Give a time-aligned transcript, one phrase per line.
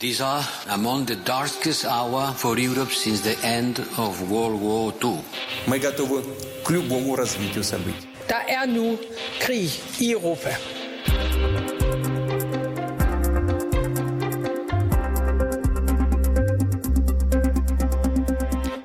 [0.00, 5.20] These are among the darkest hour for Europe since the end of World War II.
[5.66, 6.22] Мы готовы
[6.64, 8.06] к любому развитию событий.
[8.28, 8.98] Der er nu
[9.40, 9.70] krig
[10.00, 10.50] i Europa.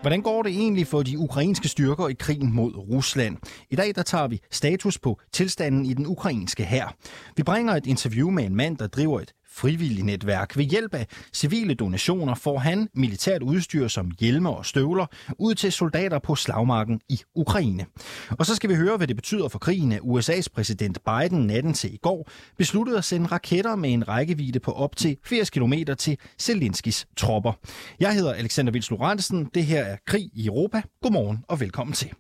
[0.02, 3.38] Hvordan går det egentlig for de ukrainske styrker i krigen mod Rusland?
[3.70, 6.96] I dag der tager vi status på tilstanden i den ukrainske hær.
[7.36, 10.57] Vi bringer et interview med en mand, der driver et frivillig netværk.
[10.57, 15.07] Ved hjælp af civile donationer får han militært udstyr som hjelme og støvler
[15.39, 17.87] ud til soldater på slagmarken i Ukraine.
[18.31, 21.75] Og så skal vi høre, hvad det betyder for krigen, at USA's præsident Biden natten
[21.75, 25.73] til i går besluttede at sende raketter med en rækkevidde på op til 80 km
[25.99, 27.53] til Zelenskis tropper.
[28.01, 29.51] Jeg hedder Alexander Vils Lorentzen.
[29.55, 30.83] Det her er Krig i Europa.
[31.03, 32.11] Godmorgen og velkommen til.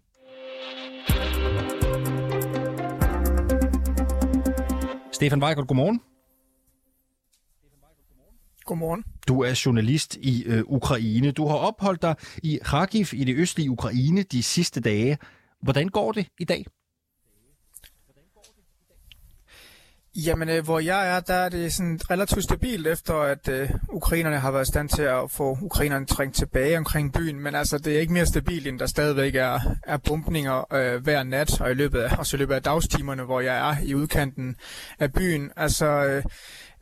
[5.12, 6.00] Stefan Weigert, godmorgen.
[8.66, 9.04] Godmorgen.
[9.28, 11.30] Du er journalist i øh, Ukraine.
[11.30, 15.18] Du har opholdt dig i Kharkiv i det østlige Ukraine de sidste dage.
[15.62, 16.64] Hvordan går det i dag?
[20.16, 24.38] Jamen, øh, hvor jeg er, der er det sådan relativt stabilt, efter at øh, ukrainerne
[24.38, 27.40] har været i stand til at få ukrainerne trængt tilbage omkring byen.
[27.40, 31.22] Men altså, det er ikke mere stabilt, end der stadigvæk er, er bumpninger øh, hver
[31.22, 34.56] nat, og i løbet af, også i løbet af dagstimerne, hvor jeg er i udkanten
[34.98, 35.50] af byen.
[35.56, 36.22] Altså, øh,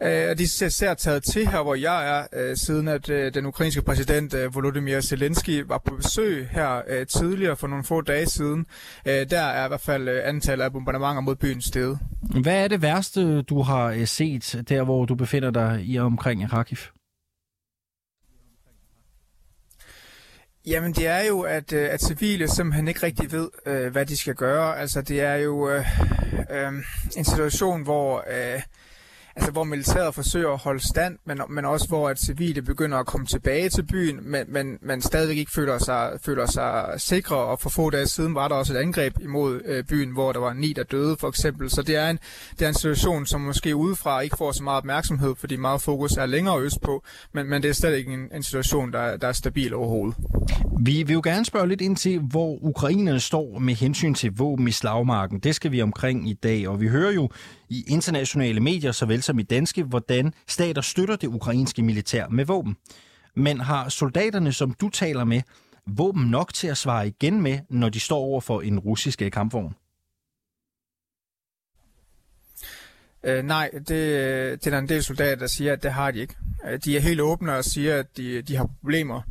[0.02, 3.46] Øh, de er især taget til her, hvor jeg er, øh, siden at øh, den
[3.46, 8.26] ukrainske præsident øh, Volodymyr Zelensky var på besøg her øh, tidligere for nogle få dage
[8.26, 8.66] siden.
[9.06, 11.96] Øh, der er i hvert fald øh, antallet af bombardementer mod byen sted.
[12.42, 16.48] Hvad er det værste, du har øh, set der, hvor du befinder dig i omkring
[16.48, 16.78] Kharkiv?
[20.66, 24.34] Jamen det er jo, at, at civile simpelthen ikke rigtig ved, øh, hvad de skal
[24.34, 24.78] gøre.
[24.78, 25.86] Altså det er jo øh,
[26.50, 26.72] øh,
[27.16, 28.24] en situation, hvor...
[28.30, 28.62] Øh,
[29.36, 33.06] altså hvor militæret forsøger at holde stand, men, men også hvor at civile begynder at
[33.06, 37.60] komme tilbage til byen, men, men man stadigvæk ikke føler sig, føler sig sikre, og
[37.60, 40.52] for få dage siden var der også et angreb imod øh, byen, hvor der var
[40.52, 41.70] ni, der døde for eksempel.
[41.70, 42.18] Så det er, en,
[42.58, 46.12] det er en situation, som måske udefra ikke får så meget opmærksomhed, fordi meget fokus
[46.12, 47.02] er længere øst på,
[47.33, 50.16] men, men det er stadig ikke en, en situation, der, der er stabil overhovedet.
[50.80, 54.68] Vi vil jo gerne spørge lidt ind til, hvor ukrainerne står med hensyn til våben
[54.68, 55.39] i slagmarken.
[55.39, 57.28] Det skal vi omkring i dag, og vi hører jo
[57.74, 62.77] i internationale medier, såvel som i danske, hvordan stater støtter det ukrainske militær med våben.
[63.35, 65.42] Men har soldaterne, som du taler med,
[65.86, 69.30] våben nok til at svare igen med, når de står over for en russisk øh,
[69.30, 69.74] kampvogn?
[73.24, 76.11] Øh, nej, det, øh, det er der en del soldater, der siger, at det har
[76.11, 76.34] de ikke.
[76.70, 79.23] Øh, de er helt åbne og siger, at de, de har problemer.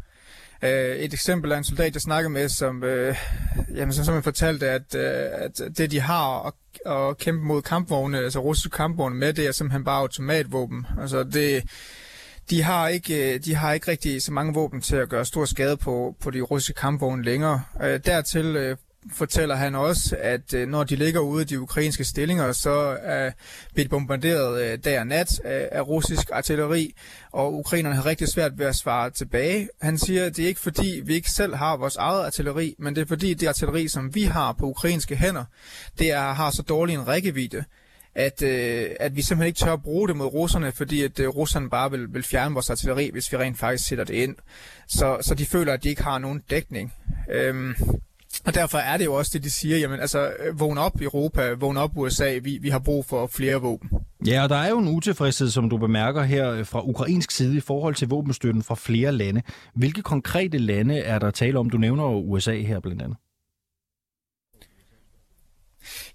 [0.64, 3.16] Øh, et eksempel er en soldat, jeg snakkede med, som, øh,
[3.76, 6.54] jamen, som, som fortalte, at, øh, at det, de har at,
[6.94, 10.86] at kæmpe mod kampvogne, altså russiske kampvogne med, det er simpelthen bare automatvåben.
[11.02, 11.64] Altså det,
[12.50, 15.46] de har ikke, øh, de har ikke rigtig så mange våben til at gøre stor
[15.46, 17.62] skade på, på de russiske kampvogne længere.
[17.84, 18.78] Øh, dertil øh,
[19.12, 23.32] fortæller han også, at øh, når de ligger ude i de ukrainske stillinger, så er
[23.78, 26.96] de bombarderet øh, dag og nat af, af russisk artilleri,
[27.32, 29.70] og ukrainerne har rigtig svært ved at svare tilbage.
[29.82, 32.96] Han siger, at det er ikke fordi, vi ikke selv har vores eget artilleri, men
[32.96, 35.46] det er fordi, det artilleri, som vi har på ukrainske hænder,
[36.00, 37.64] det er, har så dårlig en rækkevidde,
[38.16, 41.28] at, øh, at vi simpelthen ikke tør at bruge det mod russerne, fordi at øh,
[41.28, 44.36] russerne bare vil, vil fjerne vores artilleri, hvis vi rent faktisk sætter det ind.
[44.88, 46.94] Så, så de føler, at de ikke har nogen dækning.
[47.32, 47.76] Øhm,
[48.46, 51.78] og derfor er det jo også det, de siger, jamen altså, vågn op Europa, vågn
[51.78, 53.90] op USA, vi, vi har brug for flere våben.
[54.26, 57.58] Ja, og der er jo en utilfredshed, som du bemærker her øh, fra ukrainsk side
[57.58, 59.42] i forhold til våbenstøtten fra flere lande.
[59.76, 61.70] Hvilke konkrete lande er der tale om?
[61.70, 63.18] Du nævner jo USA her blandt andet.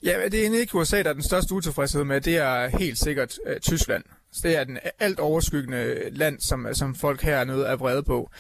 [0.03, 2.21] Ja, det er ikke USA, der er den største utilfredshed med.
[2.21, 4.05] Det er helt sikkert uh, Tyskland.
[4.39, 8.31] Så det er den alt overskyggende land, som, som folk hernede er vrede på.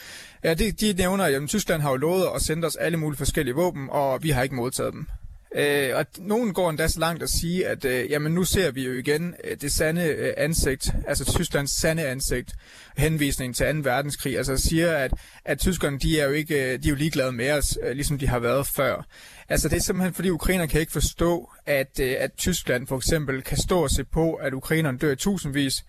[0.45, 3.55] Ja, de, de nævner, at Tyskland har jo lovet at sende os alle mulige forskellige
[3.55, 5.07] våben, og vi har ikke modtaget dem.
[5.59, 8.85] Øh, og nogen går endda så langt at sige, at øh, jamen nu ser vi
[8.85, 12.53] jo igen øh, det sande øh, ansigt, altså Tysklands sande ansigt,
[12.97, 13.81] henvisning til 2.
[13.91, 15.13] verdenskrig, altså siger, at,
[15.45, 18.19] at tyskerne de er jo ikke, øh, de er jo ligeglade med os, øh, ligesom
[18.19, 19.07] de har været før.
[19.49, 23.43] Altså det er simpelthen fordi ukrainer kan ikke forstå, at, øh, at Tyskland for eksempel
[23.43, 25.85] kan stå og se på, at ukrainerne dør i tusindvis,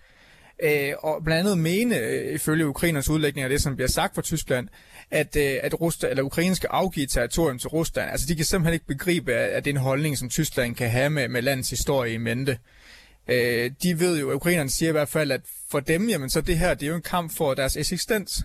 [0.62, 4.22] øh, og blandt andet mene, øh, ifølge ukrainers udlægning af det, som bliver sagt fra
[4.22, 4.68] Tyskland,
[5.10, 8.10] at, øh, at Rusland, eller Ukraine skal afgive territorium til Rusland.
[8.10, 11.10] Altså de kan simpelthen ikke begribe, at det er en holdning, som Tyskland kan have
[11.10, 12.58] med, med landets historie i mente.
[13.28, 15.40] Øh, de ved jo, at ukrainerne siger i hvert fald, at
[15.70, 18.44] for dem, jamen så det her, det er jo en kamp for deres eksistens.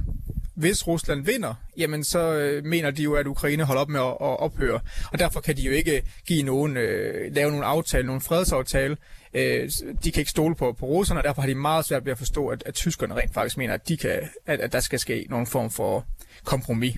[0.56, 4.06] hvis Rusland vinder, jamen så øh, mener de jo, at Ukraine holder op med at,
[4.06, 4.80] at ophøre.
[5.12, 8.98] Og derfor kan de jo ikke give nogen, øh, lave nogen aftale, nogen fredsaftale.
[9.36, 9.70] Øh,
[10.04, 12.18] de kan ikke stole på, på russerne, og derfor har de meget svært ved at
[12.18, 15.26] forstå, at, at tyskerne rent faktisk mener, at, de kan, at, at der skal ske
[15.30, 16.06] nogen form for
[16.44, 16.96] kompromis.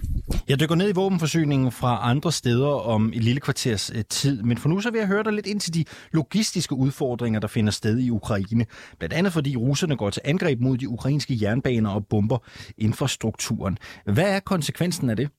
[0.48, 4.58] Jeg dykker ned i våbenforsyningen fra andre steder om et lille kvarters øh, tid, men
[4.58, 7.72] for nu så vil jeg høre dig lidt ind til de logistiske udfordringer, der finder
[7.72, 8.66] sted i Ukraine.
[9.00, 12.38] Blandt andet fordi russerne går til angreb mod de ukrainske jernbaner og bomber
[12.78, 13.78] infrastrukturen.
[14.06, 15.30] Hvad er konsekvensen af det?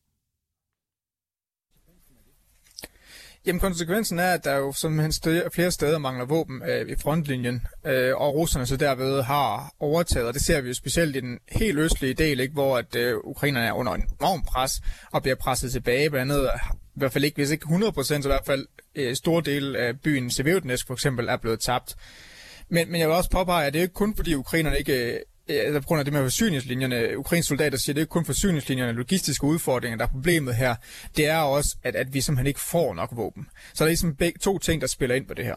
[3.46, 7.62] Jamen konsekvensen er, at der jo simpelthen steder, flere steder mangler våben øh, i frontlinjen,
[7.86, 11.38] øh, og russerne så derved har overtaget, og det ser vi jo specielt i den
[11.48, 14.80] helt østlige del, ikke, hvor at øh, ukrainerne er under en enorm pres
[15.12, 18.20] og bliver presset tilbage, blandt andet i hvert fald ikke, hvis ikke 100%, så i
[18.22, 21.96] hvert fald øh, stor del af byen Severodonetsk for eksempel er blevet tabt.
[22.68, 25.80] Men, men jeg vil også påpege, at det er ikke kun fordi ukrainerne ikke altså
[25.80, 29.44] på grund af det med forsyningslinjerne, ukrainske soldater siger, det er ikke kun forsyningslinjerne, logistiske
[29.44, 30.74] udfordringer, der er problemet her.
[31.16, 33.46] Det er også, at, at vi simpelthen ikke får nok våben.
[33.74, 35.56] Så der er ligesom begge, to ting, der spiller ind på det her.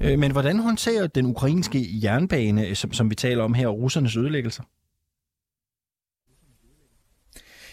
[0.00, 4.62] Øh, men hvordan håndterer den ukrainske jernbane, som, som vi taler om her, russernes ødelæggelser?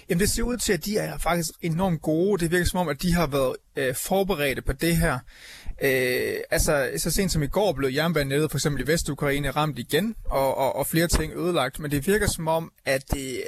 [0.10, 2.44] Jamen det ser ud til, at de er faktisk enormt gode.
[2.44, 5.20] Det virker som om, at de har været øh, forberedte på det her.
[5.82, 10.16] Øh, altså, så sent som i går blev jernbanenettet for eksempel i Vestukraine ramt igen,
[10.26, 13.42] og, og, og flere ting ødelagt, men det virker som om, at det,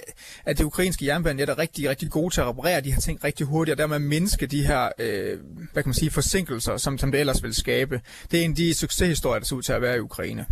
[0.45, 3.45] at det ukrainske jernbanenet er rigtig, rigtig gode til at reparere de her ting rigtig
[3.45, 5.39] hurtigt, og dermed mindske de her, øh,
[5.73, 8.01] hvad kan man sige, forsinkelser, som, som det ellers vil skabe.
[8.31, 10.45] Det er en af de succeshistorier, der ser ud til at være i Ukraine.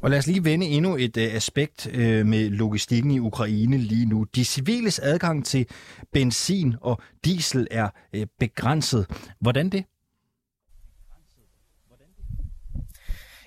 [0.00, 4.06] Og lad os lige vende endnu et øh, aspekt øh, med logistikken i Ukraine lige
[4.06, 4.26] nu.
[4.34, 5.66] De civiles adgang til
[6.12, 9.06] benzin og diesel er øh, begrænset.
[9.40, 9.84] Hvordan det?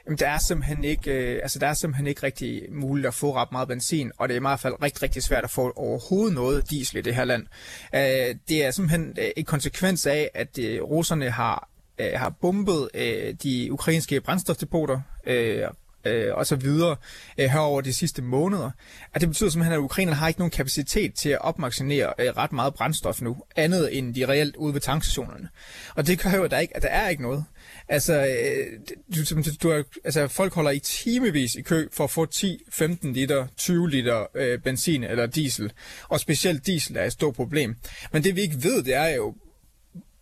[0.06, 3.36] Jamen, der er simpelthen ikke, øh, altså, der er simpelthen ikke rigtig muligt at få
[3.36, 6.36] ret meget benzin, og det er i hvert fald rigtig, rigtig svært at få overhovedet
[6.36, 7.48] noget diesel i det her land.
[7.96, 11.70] Øh, det er simpelthen øh, en konsekvens af, at øh, russerne har
[12.00, 15.64] øh, har bombet øh, de ukrainske brændstofdepoter, øh,
[16.06, 16.96] øh, og så videre
[17.38, 18.72] øh, herover de sidste måneder.
[19.14, 22.52] At det betyder simpelthen, at Ukraine har ikke nogen kapacitet til at opmaksinere øh, ret
[22.52, 25.50] meget brændstof nu, andet end de reelt ude ved tankstationerne.
[25.96, 27.46] Og det gør jo, at der, ikke, at der er ikke noget.
[27.88, 28.80] Altså, øh,
[29.16, 33.14] du, du, du, altså, folk holder i timevis i kø for at få 10, 15
[33.14, 35.72] liter, 20 liter øh, benzin eller diesel.
[36.10, 37.76] Og specielt diesel er et stort problem.
[38.14, 39.36] Men det vi ikke ved, det er jo,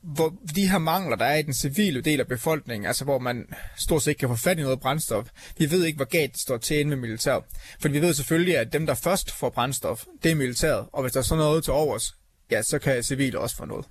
[0.03, 3.45] hvor de her mangler, der er i den civile del af befolkningen, altså hvor man
[3.77, 6.41] stort set ikke kan få fat i noget brændstof, vi ved ikke, hvor galt det
[6.41, 7.43] står til inde med militæret.
[7.81, 11.13] For vi ved selvfølgelig, at dem, der først får brændstof, det er militæret, og hvis
[11.13, 12.15] der er sådan noget til overs,
[12.51, 13.85] ja, så kan civile også få noget.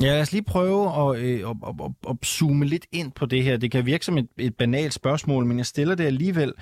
[0.00, 3.26] Ja, lad os lige prøve at, øh, at, at, at, at zoome lidt ind på
[3.26, 3.56] det her.
[3.56, 6.52] Det kan virke som et, et banalt spørgsmål, men jeg stiller det alligevel.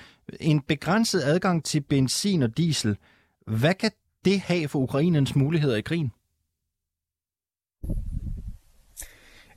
[0.40, 2.96] En begrænset adgang til benzin og diesel,
[3.46, 3.90] hvad kan
[4.24, 6.12] det have for Ukrainens muligheder i krigen?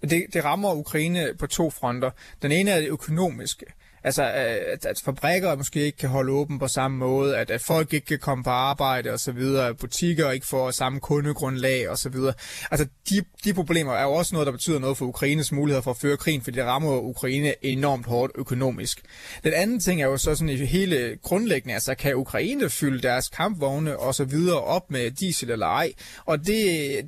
[0.01, 2.11] Det, det rammer Ukraine på to fronter.
[2.41, 3.65] Den ene er det økonomiske.
[4.03, 7.93] Altså, at, at fabrikker måske ikke kan holde åben på samme måde, at, at folk
[7.93, 11.97] ikke kan komme på arbejde og så videre, at butikker ikke får samme kundegrundlag og
[11.97, 12.33] så videre.
[12.71, 15.91] Altså, de, de problemer er jo også noget, der betyder noget for Ukraines muligheder for
[15.91, 19.01] at føre krigen, fordi det rammer Ukraine enormt hårdt økonomisk.
[19.43, 23.29] Den anden ting er jo så sådan i hele grundlæggende, altså kan Ukraine fylde deres
[23.29, 25.93] kampvogne og så videre op med diesel eller ej?
[26.25, 26.47] Og det,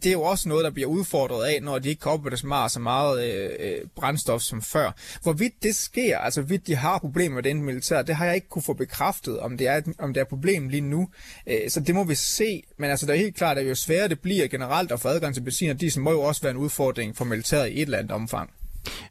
[0.03, 2.47] det er jo også noget, der bliver udfordret af, når de ikke kan opbevare så
[2.47, 4.91] meget, så meget øh, øh, brændstof som før.
[5.23, 8.01] Hvorvidt det sker, altså hvorvidt de har problemer med den militær.
[8.01, 10.27] Det har jeg ikke kunne få bekræftet, om det er, et, om det er et
[10.27, 11.09] problem lige nu.
[11.47, 12.63] Øh, så det må vi se.
[12.77, 15.33] Men altså, det er helt klart, at jo sværere det bliver generelt at få adgang
[15.33, 17.97] til benzin og diesel, må jo også være en udfordring for militæret i et eller
[17.97, 18.49] andet omfang.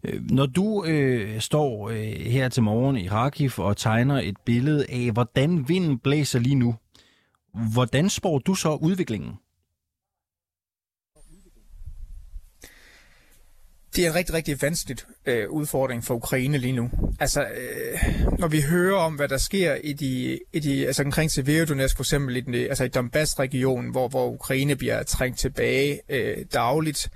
[0.04, 4.86] Øh, når du øh, står øh, her til morgen i Kharkiv og tegner et billede
[4.88, 6.74] af, hvordan vinden blæser lige nu,
[7.72, 9.32] hvordan spår du så udviklingen?
[13.96, 14.96] Det er en rigtig, rigtig vanskelig
[15.26, 16.90] øh, udfordring for Ukraine lige nu.
[17.20, 17.98] Altså, øh,
[18.38, 22.02] når vi hører om, hvad der sker i de, i de altså omkring Severodonetsk for
[22.02, 27.10] eksempel, i, den, øh, altså i Donbass-regionen, hvor, hvor Ukraine bliver trængt tilbage øh, dagligt,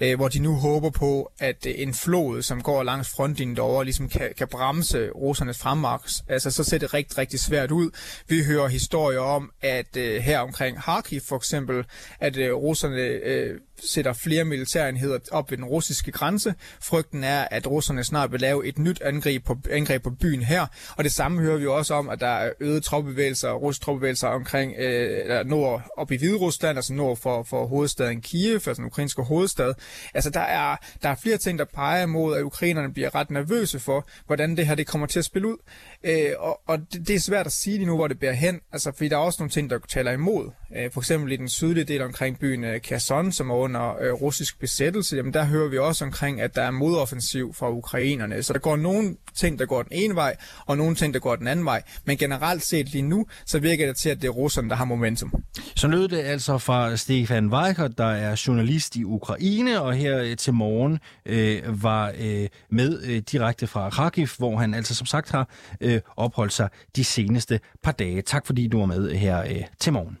[0.00, 3.84] øh, hvor de nu håber på, at øh, en flod, som går langs frontlinjen derovre,
[3.84, 6.22] ligesom kan, kan bremse russernes fremmarks.
[6.28, 7.90] Altså, så ser det rigtig, rigtig svært ud.
[8.28, 11.84] Vi hører historier om, at øh, her omkring Kharkiv for eksempel,
[12.20, 16.54] at øh, russerne øh, sætter flere militærenheder op ved den russiske grænse.
[16.80, 20.66] Frygten er, at russerne snart vil lave et nyt angreb på, angreb på byen her,
[20.96, 24.74] Og det samme hører vi også om, at der er øget troppebevægelser, russiske troppebevægelser omkring
[24.78, 29.22] øh, nord op i Hvide Rusland, altså nord for, for hovedstaden Kiev, altså den ukrainske
[29.22, 29.74] hovedstad.
[30.14, 33.80] Altså der er, der er flere ting, der peger mod, at ukrainerne bliver ret nervøse
[33.80, 35.56] for, hvordan det her det kommer til at spille ud.
[36.04, 38.60] Øh, og og det, det er svært at sige lige nu, hvor det bærer hen,
[38.72, 40.50] altså fordi der er også nogle ting, der taler imod.
[40.76, 44.12] Øh, for eksempel i den sydlige del omkring byen øh, Kherson, som er under øh,
[44.12, 48.42] russisk besættelse, jamen der hører vi også omkring, at der er modoffensiv fra ukrainerne.
[48.42, 51.36] Så der går nogle ting, der går den ene vej, og nogle ting, der går
[51.36, 51.82] den anden vej.
[52.04, 54.84] Men generelt set lige nu, så virker det til, at det er russerne, der har
[54.84, 55.32] momentum.
[55.76, 60.36] Så lød det altså fra Stefan Weikert, der er journalist i Ukraine, og her øh,
[60.36, 65.30] til morgen øh, var øh, med øh, direkte fra Kharkiv, hvor han altså som sagt
[65.30, 65.48] har
[65.80, 68.22] øh, opholdt sig de seneste par dage.
[68.22, 70.18] Tak fordi du var med øh, her øh, til morgen.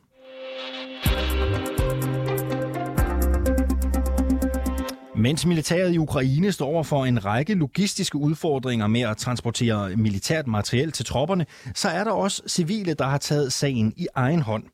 [5.16, 10.46] Mens militæret i Ukraine står over for en række logistiske udfordringer med at transportere militært
[10.46, 14.64] materiel til tropperne, så er der også civile, der har taget sagen i egen hånd.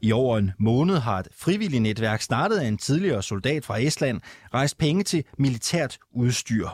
[0.00, 4.20] I over en måned har et frivilligt netværk startet af en tidligere soldat fra Estland
[4.54, 6.68] rejst penge til militært udstyr.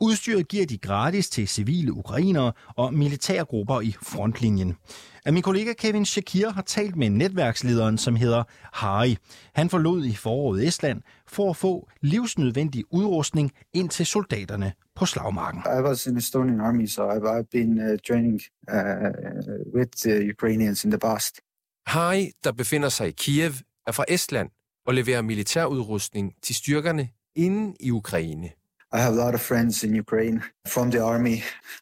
[0.00, 4.76] Udstyret giver de gratis til civile ukrainere og militærgrupper i frontlinjen
[5.24, 9.16] at min kollega Kevin Shakir har talt med netværkslederen, som hedder Harry.
[9.54, 15.62] Han forlod i foråret Estland for at få livsnødvendig udrustning ind til soldaterne på slagmarken.
[15.78, 18.40] I was in Estonian army, so I've, been uh, training
[18.72, 21.40] uh, with the Ukrainians in the past.
[21.86, 23.52] Harry, der befinder sig i Kiev,
[23.86, 24.50] er fra Estland
[24.86, 28.46] og leverer militærudrustning til styrkerne inde i Ukraine.
[28.92, 31.36] I have a lot of friends in Ukraine from the army.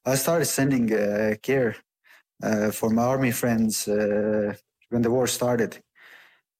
[0.06, 1.74] I started sending uh, gear uh,
[2.72, 4.54] for my army friends uh,
[4.90, 5.82] when the war started.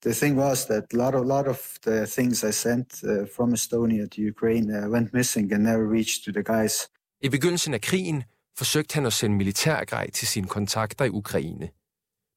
[0.03, 3.53] The thing was that a lot of, lot of the things I sent uh, from
[3.53, 6.89] Estonia to Ukraine uh, went missing and never reached to the guys.
[7.21, 8.23] I begyndelsen af krigen
[8.59, 11.69] forsøgte han at sende militærgrej til sine kontakter i Ukraine.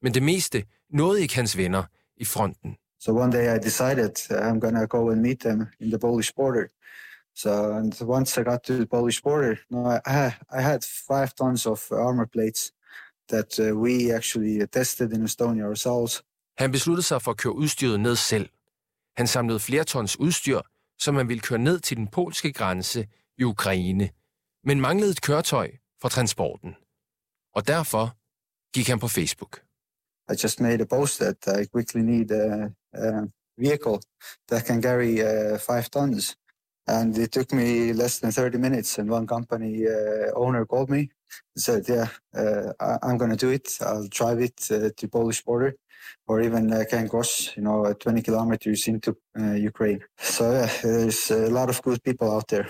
[0.02, 1.84] Men det meste nåede ikke hans venner
[2.16, 2.76] i fronten.
[3.00, 6.66] So one day I decided I'm gonna go and meet them in the Polish border.
[7.34, 11.66] So and once I got to the Polish border, no, I, I had five tons
[11.66, 12.72] of armor plates
[13.32, 16.22] that uh, we actually tested in Estonia ourselves.
[16.58, 18.48] Han besluttede sig for at køre udstyret ned selv.
[19.16, 20.60] Han samlede flere tons udstyr,
[20.98, 23.08] som man ville køre ned til den polske grænse
[23.38, 24.10] i Ukraine,
[24.64, 25.70] men manglede et køretøj
[26.00, 26.74] for transporten.
[27.54, 28.16] Og derfor
[28.74, 29.62] gik han på Facebook.
[30.32, 33.26] I just made a post that I quickly need a, a
[33.58, 33.98] vehicle
[34.50, 36.36] that can carry uh, five tons.
[36.86, 41.08] And it took me less than 30 minutes, and one company uh, owner called me
[41.56, 43.68] said, "Yeah, uh, I'm going to do it.
[43.80, 45.72] I'll drive it uh, to Polish border,
[46.28, 51.30] or even uh, can cross, you know, 20 kilometers into uh, Ukraine." So yeah, there's
[51.30, 52.68] a lot of good people out there.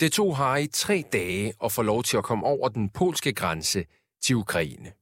[0.00, 3.84] Det tog Harry tre dage at få lov til at komme over den polske grænse
[4.22, 4.92] til Ukraine.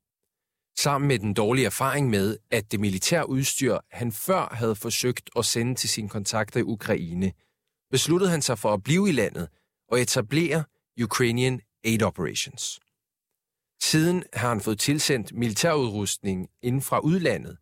[0.78, 5.45] Sammen med den dårlige erfaring med, at det militære udstyr, han før havde forsøgt at
[5.45, 7.33] sende til sine kontakter i Ukraine,
[7.90, 9.49] besluttede han sig for at blive i landet
[9.88, 10.64] og etablere
[11.02, 12.80] Ukrainian Aid Operations.
[13.83, 17.57] Siden har han fået tilsendt militærudrustning inden fra udlandet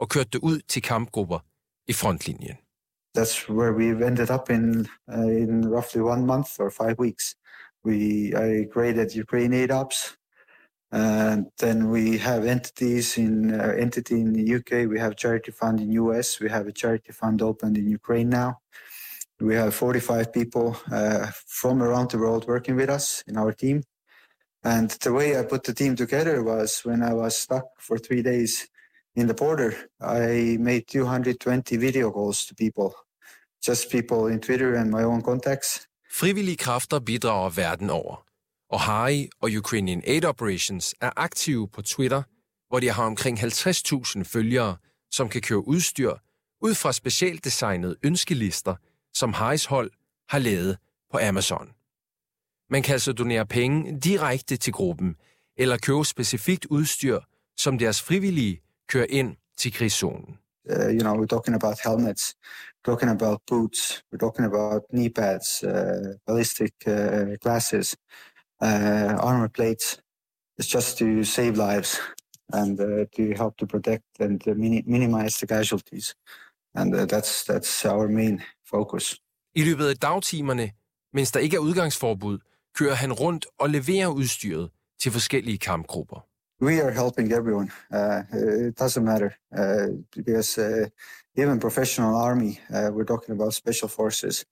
[0.00, 1.38] og kørt det ud til kampgrupper
[1.88, 2.56] i frontlinjen.
[3.18, 4.64] That's where we ended up in
[5.16, 7.24] uh, in roughly one month or five weeks.
[7.84, 7.98] We
[8.46, 9.98] I created Ukraine Aid Ops,
[10.92, 14.70] and then we have entities in uh, entity in the UK.
[14.92, 16.40] We have charity fund in US.
[16.40, 18.50] We have a charity fund opened in Ukraine now.
[19.42, 23.82] We have 45 people uh, from around the world working with us in our team.
[24.62, 28.22] And the way I put the team together was when I was stuck for three
[28.22, 28.68] days
[29.16, 32.94] in the border, I made 220 video calls to people,
[33.66, 35.86] just people in Twitter and my own contacts.
[36.12, 38.24] Frivillige kræfter bidrager verden over,
[38.70, 42.22] og Harry og Ukrainian Aid Operations er aktive på Twitter,
[42.68, 44.76] hvor de har omkring 50.000 følgere,
[45.10, 46.14] som kan købe udstyr
[46.60, 48.76] ud fra specielt designede ønskelister–
[49.14, 49.90] som Harris hold
[50.28, 50.78] har lavet
[51.10, 51.70] på Amazon.
[52.70, 55.16] Man kan altså donere penge direkte til gruppen,
[55.56, 57.20] eller købe specifikt udstyr,
[57.56, 60.38] som deres frivillige kører ind til krigszonen.
[60.70, 65.10] Uh, you know, we're talking about helmets, we're talking about boots, we're talking about knee
[65.10, 67.96] pads, uh, ballistic uh, glasses,
[68.62, 69.98] uh, armor plates.
[70.58, 72.00] It's just to save lives
[72.52, 74.54] and uh, to help to protect and uh,
[74.86, 76.14] minimize the casualties.
[76.74, 78.42] And uh, that's that's our main
[78.74, 79.04] focus.
[79.54, 80.70] I løbet af dagtimerne,
[81.12, 82.38] mens der ikke er udgangsforbud,
[82.78, 86.26] kører han rundt og leverer udstyret til forskellige kampgrupper.
[86.62, 87.70] We are helping everyone.
[87.90, 88.20] Uh,
[88.68, 90.86] it doesn't matter uh, because uh,
[91.42, 94.44] even professional army, uh, we're talking about special forces,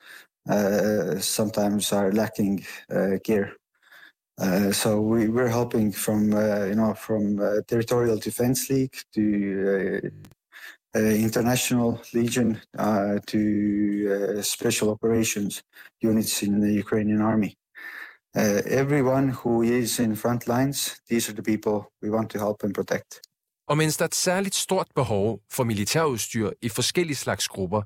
[0.48, 3.46] uh, sometimes are lacking uh, gear.
[4.40, 9.22] Uh, so we, we're helping from uh, you know from uh, territorial defense league to
[9.22, 10.10] uh, uh,
[10.96, 13.38] international legion uh, to
[14.42, 15.62] special operations
[16.02, 17.54] units in the Ukrainian army.
[18.82, 20.78] everyone who is in front lines,
[21.10, 23.20] these are the people we want to help and protect.
[23.68, 27.82] Og mens der er et særligt stort behov for militærudstyr i forskellige slags grupper,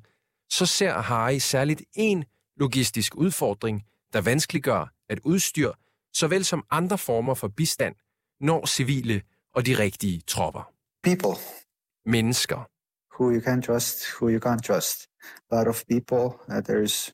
[0.51, 2.25] så ser Harry særligt en
[2.57, 3.83] logistisk udfordring,
[4.13, 5.73] der vanskeliggør, at udstyr
[6.13, 7.95] såvel som andre former for bistand,
[8.41, 9.23] når civile
[9.55, 10.73] og de rigtige tropper.
[11.03, 11.41] People.
[12.07, 12.69] Mennesker.
[13.15, 15.09] Who you can trust, who you can't trust.
[15.51, 17.13] A lot of people, uh, there's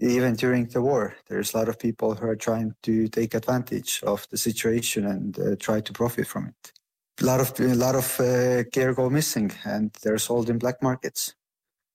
[0.00, 4.00] even during the war, there's a lot of people who are trying to take advantage
[4.04, 6.72] of the situation and uh, try to profit from it.
[7.20, 10.82] A lot of a lot of uh, gear go missing, and they're sold in black
[10.82, 11.34] markets.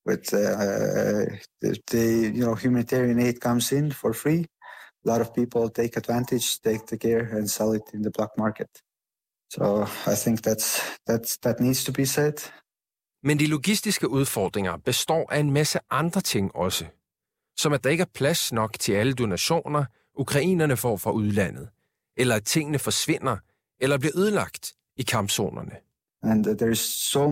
[0.05, 1.25] With uh,
[1.61, 4.45] the, the you know humanitarian aid comes in for free,
[5.05, 8.37] a lot of people take advantage, take the gear and sell it in the black
[8.37, 8.69] market.
[9.49, 12.41] So I think that's, that's, that needs to be said.
[13.23, 16.85] Men de logistiske udfordringer består af en masse andre ting også.
[17.57, 21.69] Som at der ikke er plads nok til alle donationer, ukrainerne får fra udlandet.
[22.17, 23.37] Eller at tingene forsvinder
[23.79, 25.71] eller bliver ødelagt i kampzonerne.
[26.21, 27.29] And there there's so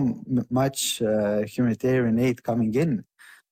[0.50, 3.04] much uh, humanitarian aid coming in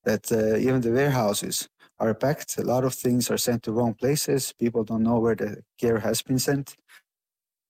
[0.06, 1.68] that uh, even the warehouses
[1.99, 2.59] are packed.
[2.59, 4.54] A lot of things are sent to wrong places.
[4.61, 6.76] People don't know where the gear has been sent.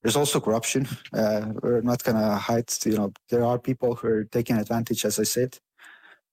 [0.02, 0.86] There's also corruption.
[1.12, 2.12] Uh, we're not to
[2.48, 5.58] hide, you know, there are people who are taking advantage, as I said.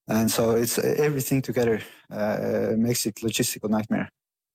[0.07, 4.07] And so it's everything together uh, makes it logistical nightmare.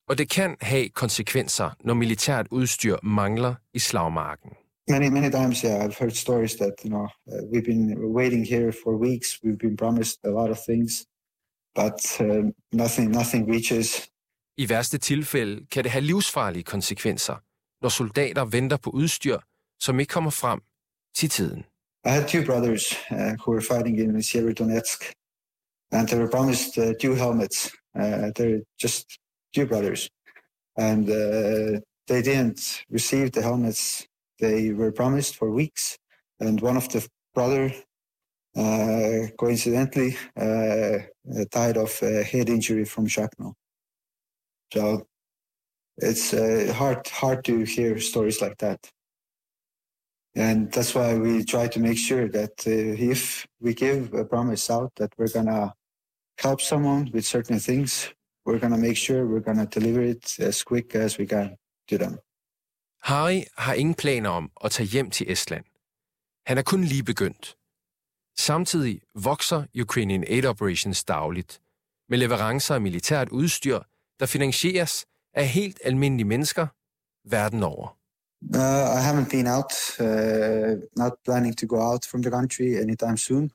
[0.09, 4.51] Og det kan have konsekvenser, når militært udstyr mangler i slagmarken.
[4.89, 8.73] Many, many times, yeah, I've heard stories that, you know, uh, we've been waiting here
[8.85, 9.39] for weeks.
[9.45, 11.07] We've been promised a lot of things.
[11.75, 14.09] but uh, nothing, nothing reaches.
[14.59, 17.35] I værste tilfælde kan det have livsfarlige konsekvenser,
[17.83, 19.39] når soldater venter på udstyr,
[19.81, 20.61] som ikke kommer frem
[21.15, 21.65] til tiden.
[22.05, 25.01] I had two brothers uh, who were fighting in Severodonetsk,
[25.93, 27.71] and they were promised uh, two helmets.
[27.95, 29.05] Uh, they're just
[29.55, 30.09] two brothers,
[30.77, 34.07] and uh, they didn't receive the helmets
[34.41, 35.97] they were promised for weeks.
[36.41, 37.73] And one of the brother
[38.57, 40.99] uh, coincidentally uh,
[41.51, 43.55] died of head injury from shrapnel.
[44.73, 45.07] So
[45.97, 48.91] it's uh, hard hard to hear stories like that.
[50.35, 54.71] And that's why we try to make sure that uh, if we give a promise
[54.71, 55.73] out that we're gonna
[56.39, 58.15] help someone with certain things,
[58.47, 61.57] we're gonna make sure we're gonna deliver it as quick as we can
[61.89, 62.19] to them.
[63.03, 65.65] Harry har ingen planer om at tage hjem til Estland.
[66.47, 67.57] Han er kun lige begyndt.
[68.39, 71.63] Samtidig vokser Ukrainian Aid Operations dagligt
[72.09, 73.81] med leverancer af militært udstyr,
[74.21, 76.67] der finansieres af helt almindelige mennesker
[77.25, 77.99] verden over.
[78.55, 83.17] Uh, I haven't been out, uh, not planning to go out from the country anytime
[83.17, 83.53] soon.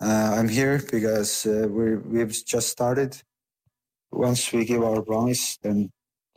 [0.00, 3.22] Uh, I'm here because uh, we're, we've just started.
[4.12, 5.90] Once we give our promise, then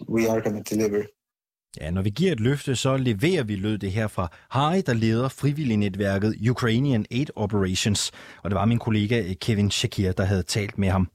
[0.07, 1.05] we are going to deliver.
[1.81, 4.93] Ja, når vi giver et løfte, så leverer vi lød det her fra Harry, der
[4.93, 8.11] leder frivillignetværket Ukrainian Aid Operations.
[8.43, 11.09] Og det var min kollega eh, Kevin Shakir, der havde talt med ham.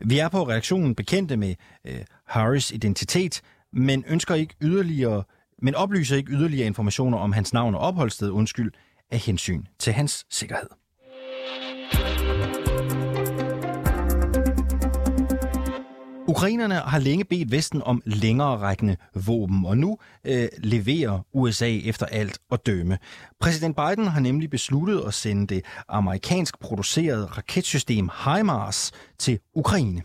[0.00, 5.22] Vi er på reaktionen bekendte med eh, øh, Harris identitet, men ønsker ikke yderligere
[5.64, 8.72] men oplyser ikke yderligere informationer om hans navn og opholdssted, undskyld,
[9.10, 10.83] af hensyn til hans sikkerhed.
[16.28, 22.06] Ukrainerne har længe bedt Vesten om længere rækkende våben, og nu øh, leverer USA efter
[22.06, 22.98] alt at dømme.
[23.40, 30.02] Præsident Biden har nemlig besluttet at sende det amerikansk producerede raketsystem HIMARS til Ukraine.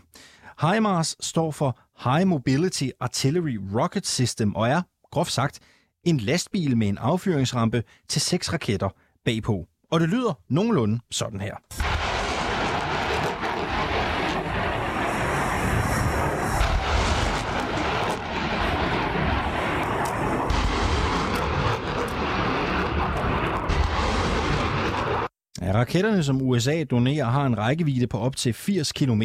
[0.60, 5.60] HIMARS står for High Mobility Artillery Rocket System og er, groft sagt,
[6.04, 8.88] en lastbil med en affyringsrampe til seks raketter
[9.24, 9.66] bagpå.
[9.90, 11.89] Og det lyder nogenlunde sådan her.
[25.62, 29.22] Raketterne, som USA donerer, har en rækkevidde på op til 80 km,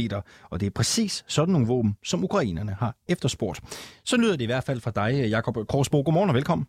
[0.49, 3.61] og det er præcis sådan nogle våben, som ukrainerne har efterspurgt.
[4.03, 6.01] Så lyder det i hvert fald fra dig, Jakob Korsbo.
[6.01, 6.67] Godmorgen og velkommen.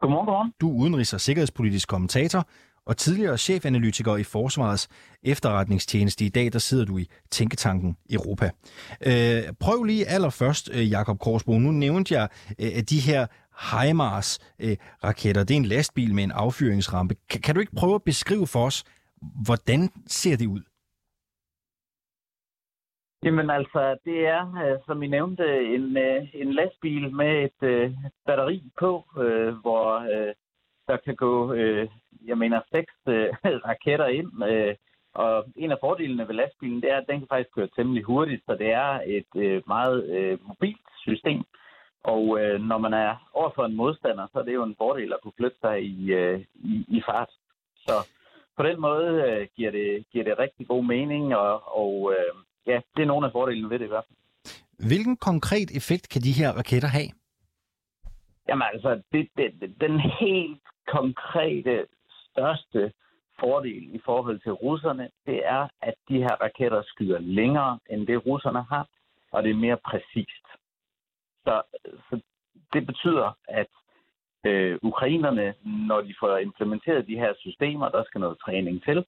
[0.00, 0.52] Godmorgen, godmorgen.
[0.60, 2.48] Du er udenrigs- og sikkerhedspolitisk kommentator
[2.86, 4.88] og tidligere chefanalytiker i Forsvarets
[5.22, 6.24] efterretningstjeneste.
[6.24, 8.50] I dag der sidder du i Tænketanken Europa.
[9.06, 11.58] Øh, prøv lige allerførst, øh, Jakob Korsbo.
[11.58, 13.26] Nu nævnte jeg øh, de her
[13.70, 15.42] HIMARS-raketter.
[15.42, 17.14] Øh, det er en lastbil med en affyringsrampe.
[17.30, 18.84] Kan, kan du ikke prøve at beskrive for os,
[19.46, 20.62] hvordan ser det ud?
[23.24, 27.92] Jamen altså, det er, øh, som I nævnte, en, øh, en lastbil med et øh,
[28.26, 30.34] batteri på, øh, hvor øh,
[30.88, 31.88] der kan gå, øh,
[32.26, 33.28] jeg mener, seks øh,
[33.68, 34.44] raketter ind.
[34.44, 34.74] Øh,
[35.14, 38.42] og en af fordelene ved lastbilen, det er, at den kan faktisk køre temmelig hurtigt,
[38.46, 41.44] så det er et øh, meget øh, mobilt system.
[42.04, 45.20] Og øh, når man er overfor en modstander, så er det jo en fordel at
[45.22, 47.30] kunne flytte sig i, øh, i, i fart.
[47.76, 47.94] Så
[48.56, 52.34] på den måde øh, giver, det, giver det rigtig god mening, og, og øh,
[52.66, 54.18] ja, det er nogle af fordelene ved det i hvert fald.
[54.88, 57.10] Hvilken konkret effekt kan de her raketter have?
[58.48, 61.86] Jamen altså, det, det, den helt konkrete
[62.30, 62.92] største
[63.40, 68.26] fordel i forhold til russerne, det er, at de her raketter skyder længere, end det
[68.26, 68.88] russerne har,
[69.32, 70.46] og det er mere præcist.
[71.44, 71.62] Så,
[72.10, 72.20] så
[72.72, 73.66] det betyder, at
[74.46, 75.54] øh, ukrainerne,
[75.88, 79.04] når de får implementeret de her systemer, der skal noget træning til,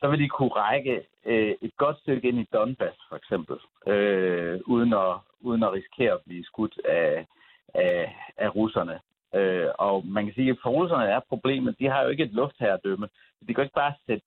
[0.00, 4.60] så vil de kunne række øh, et godt stykke ind i Donbass, for eksempel, øh,
[4.66, 7.26] uden, at, uden at risikere at blive skudt af,
[7.74, 9.00] af, af russerne.
[9.34, 12.32] Øh, og man kan sige, at for russerne er problemet, de har jo ikke et
[12.32, 13.08] luftherredømme.
[13.48, 14.26] De kan ikke bare sætte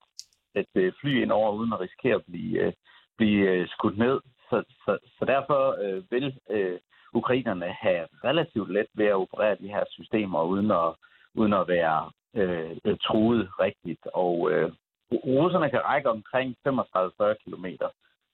[0.56, 2.74] et øh, fly ind over, uden at risikere at blive, øh,
[3.18, 4.20] blive øh, skudt ned.
[4.50, 6.80] Så, så, så derfor øh, vil øh,
[7.14, 10.96] ukrainerne have relativt let ved at operere de her systemer, uden at,
[11.34, 14.08] uden at være øh, truet rigtigt.
[14.14, 14.72] Og øh,
[15.14, 17.66] russerne kan række omkring 35-40 km.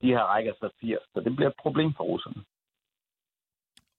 [0.01, 2.43] De her rækker så 80, så det bliver et problem for russerne.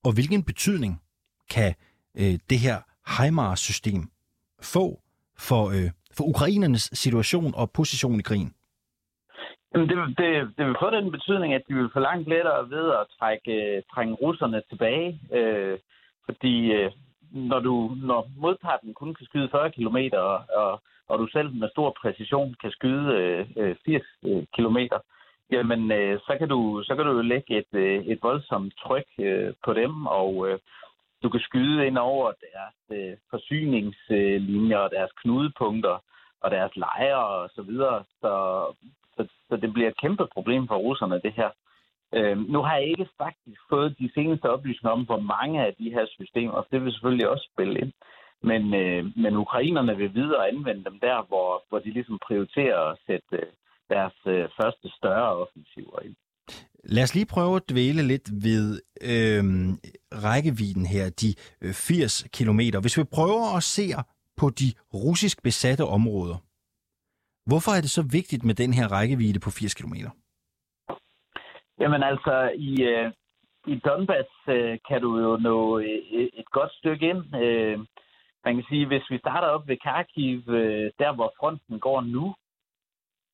[0.05, 1.03] Og hvilken betydning
[1.51, 1.75] kan
[2.15, 2.79] øh, det her
[3.17, 4.11] HIMARS-system
[4.63, 5.01] få
[5.39, 8.55] for, øh, for ukrainernes situation og position i krigen?
[9.75, 12.91] Jamen, det, det, det vil få den betydning, at de vil få langt lettere ved
[12.91, 15.21] at trække, øh, trænge russerne tilbage.
[15.33, 15.79] Øh,
[16.25, 16.91] fordi øh,
[17.31, 21.69] når, du, når modparten kun kan skyde 40 km, og, og, og du selv med
[21.71, 24.79] stor præcision kan skyde øh, øh 80 øh, km,
[25.51, 29.53] jamen øh, så, kan du, så kan du lægge et, øh, et voldsomt tryk øh,
[29.65, 30.59] på dem, og øh,
[31.23, 35.97] du kan skyde ind over deres øh, forsyningslinjer og deres knudepunkter
[36.41, 38.05] og deres lejre og så videre.
[38.21, 38.33] Så,
[39.55, 41.51] så, det bliver et kæmpe problem for russerne, det her.
[42.17, 45.91] Øh, nu har jeg ikke faktisk fået de seneste oplysninger om, hvor mange af de
[45.95, 47.93] her systemer, og det vil selvfølgelig også spille ind.
[48.51, 52.99] Men, øh, men ukrainerne vil videre anvende dem der, hvor, hvor de ligesom prioriterer at
[53.07, 53.49] sætte øh,
[53.91, 56.17] deres øh, første større offensiver ind.
[56.85, 58.67] Lad os lige prøve at dvæle lidt ved
[59.13, 59.45] øh,
[60.27, 62.81] rækkevidden her, de øh, 80 kilometer.
[62.81, 63.87] Hvis vi prøver at se
[64.37, 66.37] på de russisk besatte områder,
[67.47, 69.95] hvorfor er det så vigtigt med den her rækkevidde på 80 km?
[71.81, 73.13] Jamen altså, i, øh,
[73.67, 75.85] i Donbass øh, kan du jo nå øh,
[76.21, 77.37] et, et godt stykke ind.
[77.37, 77.79] Øh,
[78.45, 82.35] man kan sige, hvis vi starter op ved Kharkiv, øh, der hvor fronten går nu,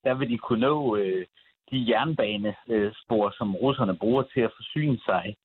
[0.05, 1.27] der vil de kunne nå øh,
[1.71, 5.37] de jernbanespor, som russerne bruger til at forsyne sig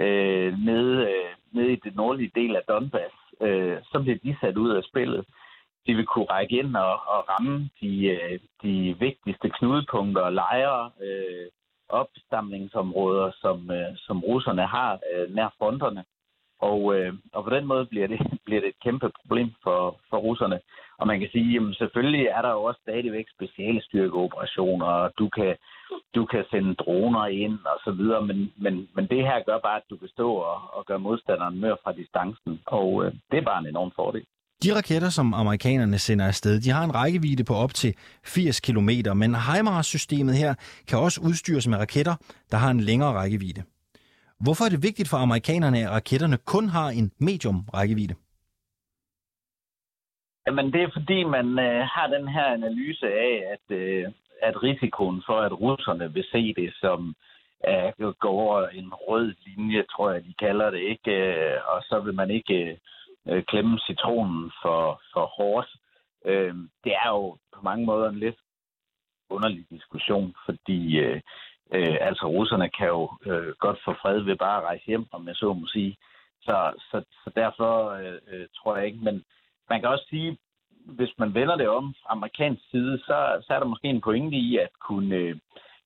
[0.00, 4.56] øh, nede, øh, nede i den nordlige del af Donbass, øh, så bliver de sat
[4.56, 5.24] ud af spillet.
[5.86, 10.90] De vil kunne række ind og, og ramme de, øh, de vigtigste knudepunkter og lejre,
[11.02, 11.46] øh,
[11.88, 16.04] opstamningsområder, som, øh, som russerne har øh, nær fronterne.
[16.70, 20.18] Og, øh, og på den måde bliver det, bliver det et kæmpe problem for, for
[20.18, 20.60] russerne.
[20.98, 25.28] Og man kan sige, at selvfølgelig er der jo også stadigvæk speciale styrkeoperationer, og du
[25.28, 25.56] kan,
[26.14, 29.76] du kan sende droner ind og så videre, men, men, men det her gør bare,
[29.76, 33.42] at du kan stå og, og gøre modstanderen mør fra distancen, og øh, det er
[33.50, 34.24] bare en enorm fordel.
[34.64, 37.94] De raketter, som amerikanerne sender afsted, de har en rækkevidde på op til
[38.24, 38.90] 80 km,
[39.22, 40.54] men HIMARS-systemet her
[40.88, 42.14] kan også udstyres med raketter,
[42.50, 43.62] der har en længere rækkevidde.
[44.44, 48.14] Hvorfor er det vigtigt for amerikanerne, at raketterne kun har en medium rækkevidde?
[50.46, 54.04] Jamen, det er fordi, man øh, har den her analyse af, at, øh,
[54.42, 57.14] at risikoen for, at russerne vil se det som
[57.68, 61.10] øh, går over en rød linje, tror jeg, de kalder det, ikke?
[61.10, 62.76] Øh, og så vil man ikke øh,
[63.28, 65.68] øh, klemme citronen for, for hårdt.
[66.24, 66.54] Øh,
[66.84, 68.36] det er jo på mange måder en lidt
[69.30, 71.20] underlig diskussion, fordi øh,
[71.74, 75.28] øh, altså russerne kan jo øh, godt få fred ved bare at rejse hjem, om
[75.28, 75.96] jeg så må sige.
[76.42, 79.24] Så, så, så derfor øh, øh tror jeg ikke, men
[79.70, 80.38] man kan også sige,
[80.84, 84.36] hvis man vender det om fra amerikansk side, så, så er der måske en pointe
[84.36, 85.36] i at kunne, øh,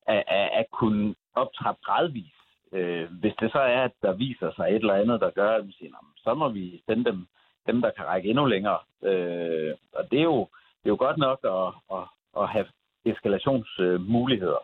[0.07, 0.25] at,
[0.61, 2.36] at kunne optrappe gradvist.
[2.77, 5.67] Øh, hvis det så er, at der viser sig et eller andet, der gør, at
[5.67, 7.27] vi siger, så må vi sende dem,
[7.67, 8.79] dem der kan række endnu længere.
[9.03, 10.39] Øh, og det er, jo,
[10.81, 12.05] det er jo godt nok at, at,
[12.43, 12.67] at have
[13.05, 14.63] eskalationsmuligheder.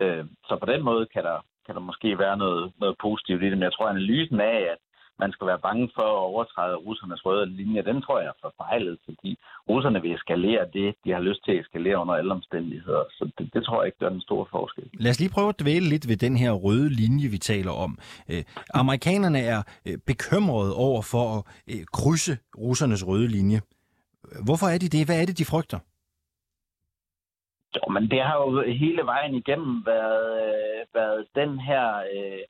[0.00, 3.44] Øh, så på den måde kan der, kan der måske være noget, noget positivt i
[3.44, 3.58] det.
[3.58, 4.78] Men jeg tror, at analysen af, at
[5.22, 8.98] man skal være bange for at overtræde russernes røde linje, den tror jeg er forfejlet,
[9.04, 9.30] fordi
[9.70, 13.04] russerne vil eskalere det, de har lyst til at eskalere under alle omstændigheder.
[13.16, 14.84] Så det, det tror jeg ikke gør den store forskel.
[15.04, 17.98] Lad os lige prøve at dvæle lidt ved den her røde linje, vi taler om.
[18.30, 18.42] Øh,
[18.74, 23.60] amerikanerne er øh, bekymrede over for at øh, krydse russernes røde linje.
[24.46, 25.06] Hvorfor er de det?
[25.06, 25.78] Hvad er det, de frygter?
[27.76, 28.46] Jo, men det har jo
[28.84, 32.42] hele vejen igennem været, øh, været den her øh,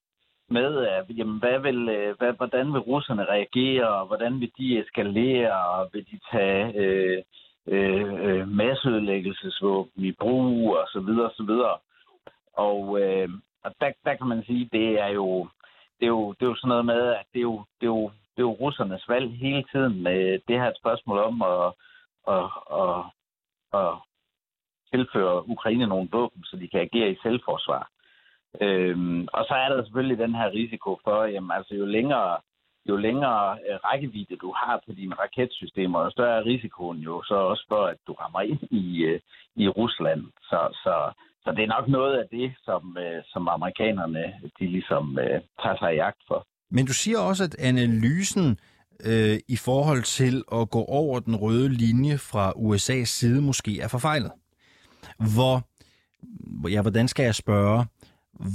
[0.50, 4.80] med, at jamen, hvad vil, øh, hvad, hvordan vil russerne reagere, og hvordan vil de
[4.80, 7.22] eskalere, og vil de tage øh,
[7.66, 11.76] øh, øh, masseødelæggelsesvåben i brug, og så videre, og så videre.
[12.52, 13.28] Og, øh,
[13.64, 15.48] og der, der kan man sige, det er jo
[16.00, 17.94] det er jo, det er jo sådan noget med, at det er jo, det er
[17.96, 20.04] jo, det er jo russernes valg hele tiden.
[20.48, 21.72] Det her et spørgsmål om at,
[22.36, 22.46] at,
[22.82, 22.98] at,
[23.80, 23.92] at
[24.92, 27.90] tilføre Ukraine nogle våben, så de kan agere i selvforsvar.
[28.60, 32.36] Øhm, og så er der selvfølgelig den her risiko for, jamen altså jo længere,
[32.88, 37.34] jo længere øh, rækkevidde du har på dine raketsystemer, jo større er risikoen jo så
[37.34, 39.20] også for, at du rammer ind i, øh,
[39.56, 40.22] i Rusland.
[40.50, 41.12] Så, så,
[41.44, 44.24] så det er nok noget af det, som, øh, som amerikanerne
[44.58, 46.46] de ligesom øh, tager sig i jagt for.
[46.70, 48.58] Men du siger også, at analysen
[49.04, 53.88] øh, i forhold til at gå over den røde linje fra USA's side måske er
[53.88, 54.32] forfejlet.
[55.34, 55.54] Hvor,
[56.68, 57.86] ja, hvordan skal jeg spørge?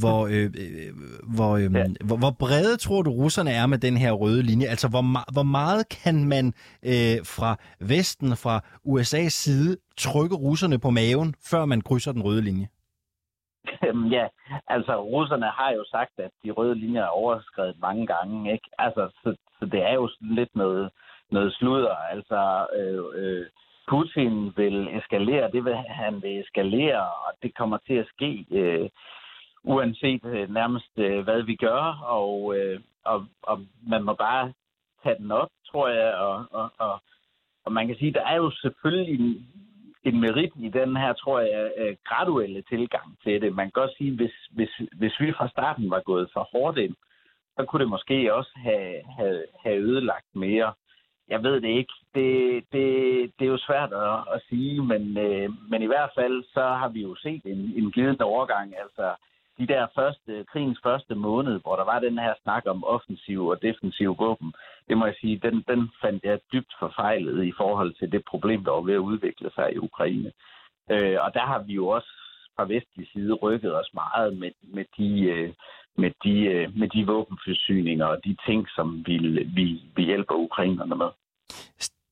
[0.01, 0.91] Hvor, øh, øh,
[1.35, 1.85] hvor, øh, ja.
[2.07, 4.67] hvor, hvor brede tror du, russerne er med den her røde linje?
[4.67, 6.45] Altså, hvor, hvor meget kan man
[6.91, 8.55] øh, fra Vesten, fra
[8.91, 12.67] USA's side, trykke russerne på maven, før man krydser den røde linje?
[14.15, 14.25] Ja,
[14.67, 18.69] altså russerne har jo sagt, at de røde linjer er overskrevet mange gange, ikke?
[18.77, 20.89] Altså, så, så det er jo lidt noget,
[21.31, 21.95] noget sludder.
[21.95, 23.45] Altså, øh, øh,
[23.89, 28.89] Putin vil eskalere, det vil han vil eskalere, og det kommer til at ske, øh,
[29.65, 34.53] uanset øh, nærmest øh, hvad vi gør, og, øh, og, og man må bare
[35.03, 37.01] tage den op, tror jeg, og, og, og,
[37.65, 39.47] og man kan sige, der er jo selvfølgelig en,
[40.03, 43.55] en merit i den her, tror jeg, øh, graduelle tilgang til det.
[43.55, 46.95] Man kan godt sige, hvis, hvis, hvis vi fra starten var gået for hårdt ind,
[47.57, 50.73] så kunne det måske også have, have, have ødelagt mere.
[51.27, 51.93] Jeg ved det ikke.
[52.15, 52.87] Det, det,
[53.39, 56.89] det er jo svært at, at sige, men, øh, men i hvert fald så har
[56.89, 58.73] vi jo set en, en glidende overgang.
[58.83, 59.15] Altså
[59.59, 63.61] de der første, krigens første måned, hvor der var den her snak om offensiv og
[63.61, 64.53] defensiv våben,
[64.87, 68.63] det må jeg sige, den, den fandt jeg dybt forfejlet i forhold til det problem,
[68.63, 70.31] der var ved at udvikle sig i Ukraine.
[70.91, 72.11] Øh, og der har vi jo også
[72.55, 75.53] fra vestlig side rykket os meget med, med de, øh,
[75.97, 79.17] med de, øh, med de våbenforsyninger og de ting, som vi,
[79.55, 81.09] vi, vi hjælper ukrainerne med.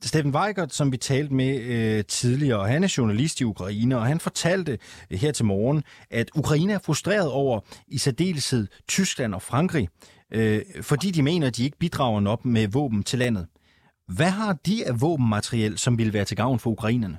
[0.10, 4.20] Steffen Weigert, som vi talte med øh, tidligere, han er journalist i Ukraine, og han
[4.20, 4.72] fortalte
[5.12, 9.90] øh, her til morgen, at Ukraine er frustreret over i særdeleshed Tyskland og Frankrig,
[10.38, 13.48] øh, fordi de mener, at de ikke bidrager nok med våben til landet.
[14.18, 17.18] Hvad har de af våbenmateriel, som vil være til gavn for ukrainerne?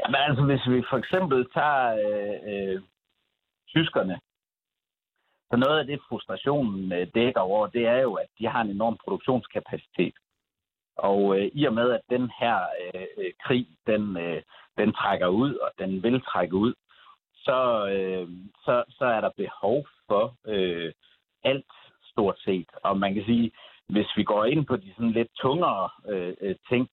[0.00, 2.82] Jamen altså, hvis vi for eksempel tager øh, øh,
[3.74, 4.16] tyskerne,
[5.50, 8.70] så noget af det, frustrationen øh, dækker over, det er jo, at de har en
[8.70, 10.14] enorm produktionskapacitet.
[10.96, 12.58] Og øh, i og med, at den her
[12.94, 14.42] øh, øh, krig, den, øh,
[14.78, 16.74] den trækker ud, og den vil trække ud,
[17.34, 18.28] så, øh,
[18.64, 20.92] så, så er der behov for øh,
[21.44, 22.68] alt stort set.
[22.82, 23.50] Og man kan sige,
[23.88, 26.88] hvis vi går ind på de sådan lidt tungere øh, øh ting,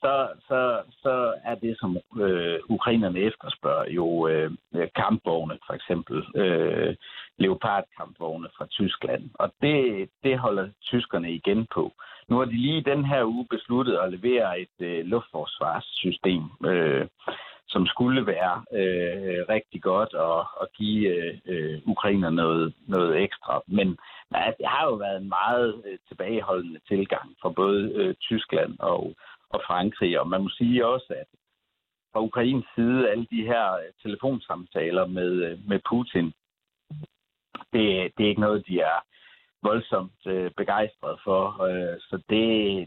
[0.00, 4.50] så, så, så er det, som øh, ukrainerne efterspørger, jo øh,
[4.96, 6.24] kampvogne, for eksempel.
[6.36, 6.96] Øh,
[7.38, 9.30] Leopard-kampvogne fra Tyskland.
[9.34, 11.92] Og det, det holder tyskerne igen på.
[12.30, 17.06] Nu har de lige den her uge besluttet at levere et øh, luftforsvarssystem, øh,
[17.68, 23.62] som skulle være øh, rigtig godt og, og give øh, øh ukrainer noget, noget ekstra.
[23.66, 23.98] Men
[24.30, 29.14] nej, det har jo været en meget øh, tilbageholdende tilgang fra både øh, Tyskland og,
[29.50, 30.20] og Frankrig.
[30.20, 31.26] Og man må sige også, at
[32.12, 36.32] fra Ukrains side, alle de her øh, telefonsamtaler med, øh, med Putin,
[37.72, 38.98] det, det er ikke noget, de er
[39.62, 41.62] voldsomt øh, begejstret for.
[41.68, 42.44] Øh, så det,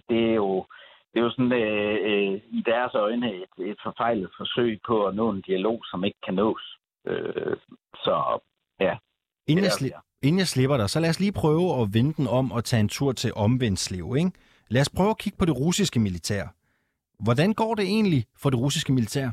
[0.09, 0.65] det er jo
[1.13, 5.15] det er jo sådan øh, øh, i deres øjne et, et forfejlet forsøg på at
[5.15, 6.77] nå en dialog, som ikke kan nås.
[7.07, 7.57] Øh,
[7.95, 8.39] så
[8.79, 8.97] ja.
[9.47, 12.27] Inden jeg, sli- inden jeg slipper dig, så lad os lige prøve at vende den
[12.27, 13.79] om og tage en tur til omvendt
[14.15, 14.31] Ikke?
[14.69, 16.43] Lad os prøve at kigge på det russiske militær.
[17.23, 19.29] Hvordan går det egentlig for det russiske militær?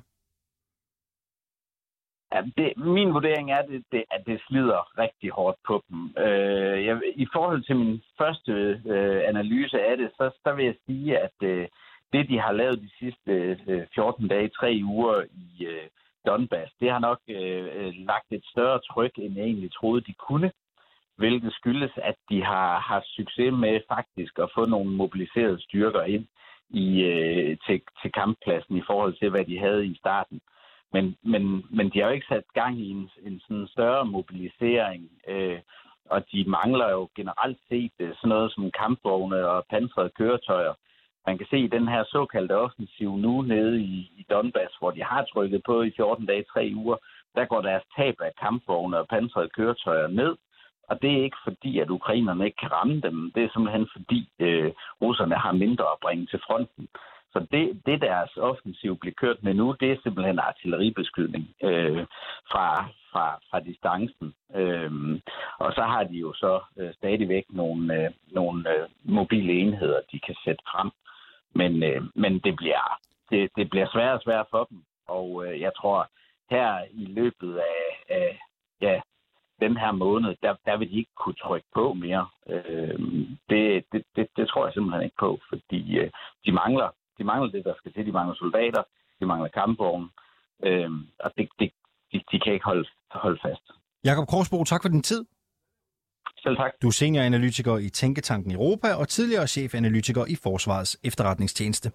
[2.32, 6.14] Ja, det, min vurdering er, det, det, at det slider rigtig hårdt på dem.
[6.18, 8.52] Øh, jeg, I forhold til min første
[8.86, 11.68] øh, analyse af det, så så vil jeg sige, at øh,
[12.12, 13.32] det, de har lavet de sidste
[13.66, 15.88] øh, 14 dage, tre uger i øh,
[16.26, 20.12] Donbass, det har nok øh, øh, lagt et større tryk, end jeg egentlig troede, de
[20.12, 20.50] kunne.
[21.16, 26.26] hvilket skyldes, at de har haft succes med faktisk at få nogle mobiliserede styrker ind
[26.70, 30.40] i, øh, til, til kamppladsen i forhold til, hvad de havde i starten.
[30.92, 35.10] Men, men, men de har jo ikke sat gang i en, en sådan større mobilisering,
[35.28, 35.58] øh,
[36.10, 40.74] og de mangler jo generelt set øh, sådan noget som kampvogne og pansrede køretøjer.
[41.26, 45.02] Man kan se i den her såkaldte offensiv nu nede i, i Donbass, hvor de
[45.02, 46.96] har trykket på i 14 dage, 3 uger,
[47.34, 50.36] der går deres tab af kampvogne og pansrede køretøjer ned.
[50.88, 53.32] Og det er ikke fordi, at ukrainerne ikke kan ramme dem.
[53.34, 54.72] Det er simpelthen fordi, øh,
[55.02, 56.88] russerne har mindre at bringe til fronten.
[57.32, 62.06] Så det, det deres offensiv bliver kørt med nu, det er simpelthen artilleribeskydning øh,
[62.52, 64.34] fra, fra, fra distancen.
[64.54, 65.20] Øh,
[65.58, 70.20] og så har de jo så øh, stadigvæk nogle, øh, nogle øh, mobile enheder, de
[70.20, 70.90] kan sætte frem.
[71.54, 74.82] Men, øh, men det, bliver, det, det bliver sværere og sværere for dem.
[75.08, 76.08] Og øh, jeg tror,
[76.50, 78.38] her i løbet af, af
[78.80, 79.00] ja,
[79.60, 82.28] den her måned, der, der vil de ikke kunne trykke på mere.
[82.48, 82.98] Øh,
[83.50, 86.10] det, det, det, det tror jeg simpelthen ikke på, fordi øh,
[86.46, 86.88] de mangler
[87.20, 88.06] de mangler det, der skal til.
[88.06, 88.82] De mangler soldater,
[89.20, 90.08] de mangler kampvogne,
[90.66, 90.90] øh,
[91.24, 91.68] og det, det,
[92.12, 92.84] de, de kan ikke holde,
[93.24, 93.64] holde fast.
[94.04, 95.22] Jakob Korsbo, tak for din tid.
[96.42, 96.72] Selv tak.
[96.82, 101.88] Du er senioranalytiker i Tænketanken Europa og tidligere chefanalytiker i Forsvarets efterretningstjeneste.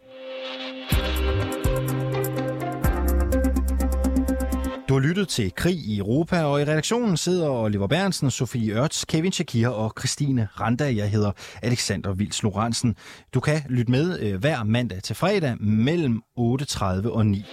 [4.96, 9.32] Har lyttet til Krig i Europa, og i redaktionen sidder Oliver Bernsen, Sofie Ørts, Kevin
[9.32, 10.96] Shakir og Christine Randa.
[10.96, 11.32] Jeg hedder
[11.62, 12.96] Alexander Vils Lorentzen.
[13.34, 17.46] Du kan lytte med øh, hver mandag til fredag mellem 8.30 og 9.